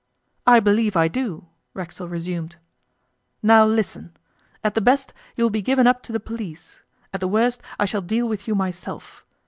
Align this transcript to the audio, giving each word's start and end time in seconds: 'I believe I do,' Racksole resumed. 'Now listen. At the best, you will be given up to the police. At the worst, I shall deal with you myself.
'I 0.47 0.61
believe 0.61 0.97
I 0.97 1.07
do,' 1.07 1.45
Racksole 1.75 2.07
resumed. 2.07 2.55
'Now 3.43 3.67
listen. 3.67 4.17
At 4.63 4.73
the 4.73 4.81
best, 4.81 5.13
you 5.35 5.43
will 5.43 5.51
be 5.51 5.61
given 5.61 5.85
up 5.85 6.01
to 6.01 6.11
the 6.11 6.19
police. 6.19 6.79
At 7.13 7.19
the 7.19 7.27
worst, 7.27 7.61
I 7.79 7.85
shall 7.85 8.01
deal 8.01 8.27
with 8.27 8.47
you 8.47 8.55
myself. 8.55 9.23